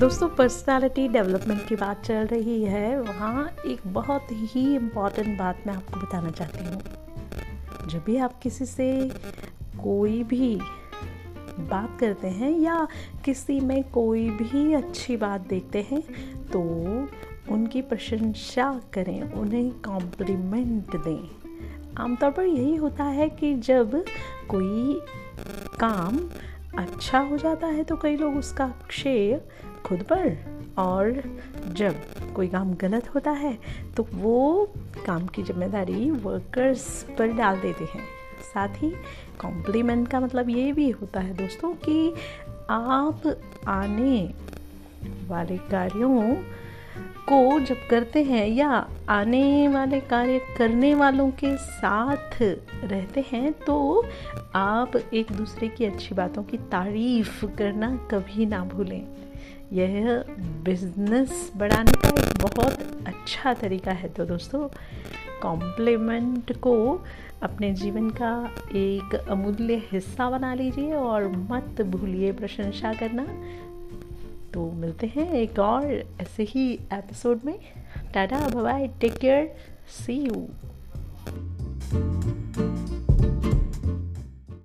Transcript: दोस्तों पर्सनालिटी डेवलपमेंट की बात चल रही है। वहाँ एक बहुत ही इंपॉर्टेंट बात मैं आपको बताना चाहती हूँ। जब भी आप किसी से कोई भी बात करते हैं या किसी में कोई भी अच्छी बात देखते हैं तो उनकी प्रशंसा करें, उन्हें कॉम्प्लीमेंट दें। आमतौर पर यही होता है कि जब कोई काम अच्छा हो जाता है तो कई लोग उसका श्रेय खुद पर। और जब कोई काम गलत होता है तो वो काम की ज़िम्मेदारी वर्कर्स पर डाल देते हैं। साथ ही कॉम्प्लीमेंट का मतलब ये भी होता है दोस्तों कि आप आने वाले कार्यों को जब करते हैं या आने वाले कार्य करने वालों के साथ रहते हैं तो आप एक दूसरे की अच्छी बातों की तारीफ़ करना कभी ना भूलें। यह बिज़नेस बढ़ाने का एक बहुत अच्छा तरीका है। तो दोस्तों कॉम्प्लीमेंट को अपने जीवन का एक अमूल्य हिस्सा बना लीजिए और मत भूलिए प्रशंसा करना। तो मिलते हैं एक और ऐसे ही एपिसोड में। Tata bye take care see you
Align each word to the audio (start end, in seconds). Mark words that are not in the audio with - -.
दोस्तों 0.00 0.28
पर्सनालिटी 0.28 1.06
डेवलपमेंट 1.08 1.66
की 1.68 1.76
बात 1.76 2.04
चल 2.04 2.26
रही 2.26 2.62
है। 2.64 3.00
वहाँ 3.00 3.48
एक 3.66 3.80
बहुत 3.86 4.26
ही 4.32 4.62
इंपॉर्टेंट 4.76 5.38
बात 5.38 5.66
मैं 5.66 5.74
आपको 5.74 6.00
बताना 6.00 6.30
चाहती 6.30 6.64
हूँ। 6.64 7.88
जब 7.88 8.04
भी 8.04 8.16
आप 8.16 8.38
किसी 8.42 8.64
से 8.64 8.88
कोई 9.82 10.22
भी 10.24 10.54
बात 11.60 11.98
करते 12.00 12.28
हैं 12.28 12.50
या 12.50 12.86
किसी 13.24 13.60
में 13.60 13.82
कोई 13.90 14.28
भी 14.30 14.72
अच्छी 14.74 15.16
बात 15.16 15.46
देखते 15.48 15.86
हैं 15.90 16.02
तो 16.46 16.60
उनकी 17.52 17.82
प्रशंसा 17.82 18.72
करें, 18.94 19.22
उन्हें 19.22 19.70
कॉम्प्लीमेंट 19.82 20.96
दें। 20.96 22.02
आमतौर 22.02 22.30
पर 22.30 22.44
यही 22.44 22.76
होता 22.76 23.04
है 23.04 23.28
कि 23.30 23.54
जब 23.54 24.04
कोई 24.48 25.00
काम 25.80 26.28
अच्छा 26.78 27.18
हो 27.20 27.36
जाता 27.38 27.66
है 27.66 27.84
तो 27.84 27.96
कई 27.96 28.16
लोग 28.16 28.36
उसका 28.36 28.72
श्रेय 28.90 29.40
खुद 29.90 30.02
पर। 30.02 30.36
और 30.78 31.22
जब 31.68 31.94
कोई 32.34 32.48
काम 32.48 32.72
गलत 32.74 33.08
होता 33.14 33.30
है 33.30 33.58
तो 33.96 34.06
वो 34.12 34.72
काम 35.06 35.26
की 35.26 35.42
ज़िम्मेदारी 35.42 36.10
वर्कर्स 36.10 36.86
पर 37.18 37.32
डाल 37.32 37.60
देते 37.60 37.84
हैं। 37.84 38.04
साथ 38.44 38.82
ही 38.82 38.90
कॉम्प्लीमेंट 39.40 40.08
का 40.08 40.20
मतलब 40.20 40.50
ये 40.50 40.72
भी 40.72 40.88
होता 40.90 41.20
है 41.20 41.36
दोस्तों 41.36 41.72
कि 41.84 42.14
आप 42.70 43.22
आने 43.68 44.22
वाले 45.28 45.56
कार्यों 45.68 46.34
को 46.98 47.60
जब 47.60 47.86
करते 47.90 48.22
हैं 48.22 48.46
या 48.48 48.88
आने 49.08 49.68
वाले 49.68 50.00
कार्य 50.00 50.40
करने 50.58 50.94
वालों 50.94 51.30
के 51.30 51.56
साथ 51.56 52.42
रहते 52.42 53.24
हैं 53.32 53.52
तो 53.52 54.04
आप 54.54 54.96
एक 54.96 55.32
दूसरे 55.32 55.68
की 55.68 55.84
अच्छी 55.84 56.14
बातों 56.14 56.42
की 56.42 56.56
तारीफ़ 56.56 57.44
करना 57.46 57.96
कभी 58.10 58.46
ना 58.46 58.64
भूलें। 58.64 59.02
यह 59.72 60.24
बिज़नेस 60.64 61.52
बढ़ाने 61.56 61.92
का 61.92 62.08
एक 62.08 62.42
बहुत 62.42 63.04
अच्छा 63.06 63.54
तरीका 63.54 63.90
है। 63.90 64.08
तो 64.08 64.24
दोस्तों 64.24 64.68
कॉम्प्लीमेंट 65.42 66.52
को 66.58 67.04
अपने 67.42 67.72
जीवन 67.72 68.10
का 68.10 68.50
एक 68.76 69.14
अमूल्य 69.14 69.82
हिस्सा 69.92 70.30
बना 70.30 70.54
लीजिए 70.54 70.92
और 70.92 71.28
मत 71.50 71.82
भूलिए 71.82 72.32
प्रशंसा 72.32 72.92
करना। 72.94 73.26
तो 74.54 74.70
मिलते 74.72 75.06
हैं 75.06 75.32
एक 75.32 75.58
और 75.58 75.84
ऐसे 76.20 76.42
ही 76.42 76.72
एपिसोड 76.92 77.40
में। 77.44 77.58
Tata 78.14 78.48
bye 78.48 78.88
take 79.00 79.18
care 79.18 79.56
see 79.88 80.12
you 80.12 80.48